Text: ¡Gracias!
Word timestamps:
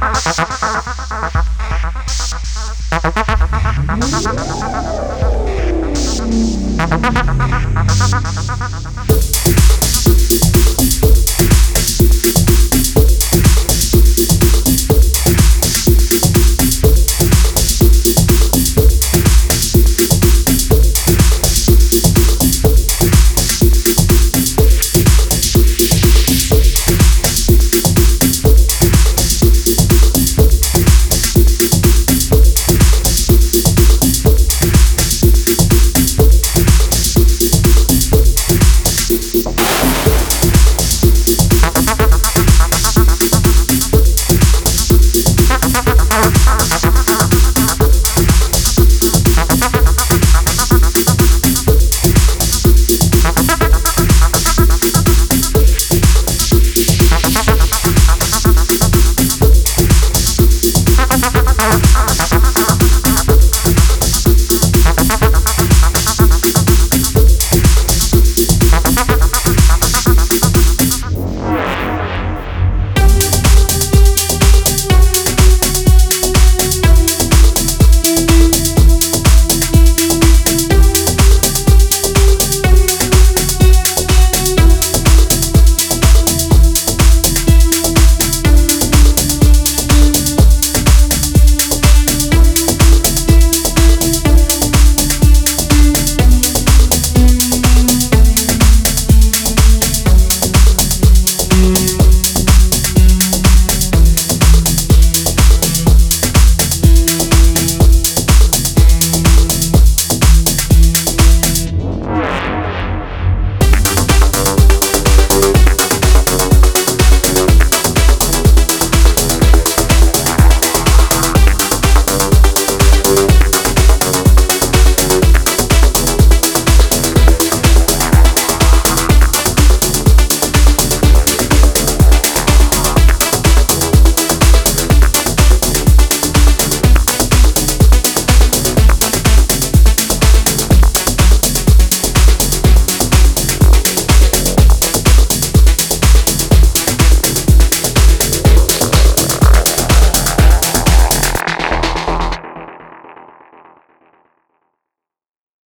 ¡Gracias! 0.00 0.67